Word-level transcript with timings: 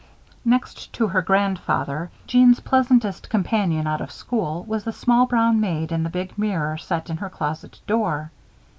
Next 0.43 0.91
to 0.93 1.09
her 1.09 1.21
grandfather, 1.21 2.09
Jeanne's 2.25 2.59
pleasantest 2.59 3.29
companion 3.29 3.85
out 3.85 4.01
of 4.01 4.11
school 4.11 4.63
was 4.63 4.83
the 4.83 4.91
small 4.93 5.27
brown 5.27 5.59
maid 5.61 5.91
in 5.91 6.01
the 6.01 6.09
big 6.09 6.35
mirror 6.39 6.75
set 6.79 7.11
in 7.11 7.17
her 7.17 7.29
closet 7.29 7.79
door. 7.85 8.31